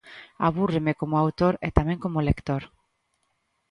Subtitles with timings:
[0.47, 2.63] Abúrreme como autor e tamén como lector.